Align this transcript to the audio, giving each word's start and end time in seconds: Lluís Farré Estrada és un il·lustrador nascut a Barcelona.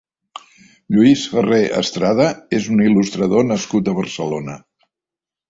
Lluís 0.95 1.25
Farré 1.33 1.59
Estrada 1.81 2.27
és 2.61 2.71
un 2.77 2.81
il·lustrador 2.87 3.47
nascut 3.53 3.93
a 3.93 3.95
Barcelona. 4.01 4.59